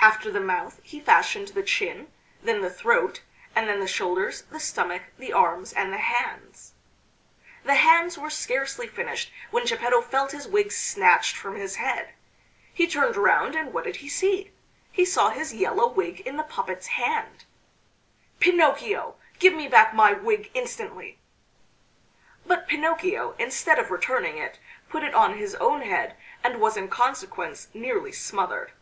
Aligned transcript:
After 0.00 0.30
the 0.32 0.40
mouth 0.40 0.80
he 0.84 1.00
fashioned 1.00 1.48
the 1.48 1.62
chin, 1.62 2.10
then 2.42 2.60
the 2.60 2.70
throat, 2.70 3.20
and 3.54 3.68
then 3.68 3.78
the 3.80 3.86
shoulders, 3.86 4.42
the 4.50 4.58
stomach, 4.60 5.02
the 5.18 5.32
arms 5.32 5.72
and 5.72 5.92
the 5.92 5.98
hands. 5.98 6.72
The 7.64 7.74
hands 7.74 8.16
were 8.16 8.30
scarcely 8.30 8.86
finished 8.88 9.30
when 9.50 9.66
Geppetto 9.66 10.00
felt 10.00 10.30
his 10.32 10.46
wig 10.48 10.70
snatched 10.72 11.36
from 11.36 11.56
his 11.56 11.76
head. 11.76 12.14
He 12.72 12.86
turned 12.86 13.16
round, 13.16 13.54
and 13.54 13.72
what 13.72 13.84
did 13.84 13.96
he 13.96 14.08
see? 14.08 14.50
He 14.90 15.04
saw 15.04 15.30
his 15.30 15.52
yellow 15.54 15.88
wig 15.88 16.20
in 16.20 16.36
the 16.36 16.42
puppet's 16.44 16.86
hand. 16.86 17.44
"Pinocchio!... 18.40 19.16
Give 19.38 19.52
me 19.52 19.66
back 19.68 19.94
my 19.94 20.14
wig 20.14 20.50
instantly!" 20.54 21.18
But 22.46 22.66
Pinocchio 22.68 23.34
instead 23.38 23.78
of 23.78 23.90
returning 23.90 24.36
it, 24.38 24.58
put 24.88 25.02
it 25.04 25.12
on 25.14 25.36
his 25.38 25.54
own 25.56 25.82
head, 25.82 26.16
and 26.42 26.60
was 26.60 26.76
in 26.76 26.88
consequence 26.88 27.68
nearly 27.74 28.12
smothered. 28.12 28.72